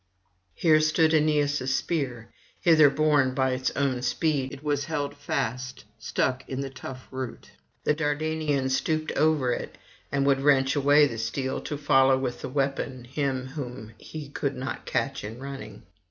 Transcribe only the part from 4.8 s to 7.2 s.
held fast stuck in the tough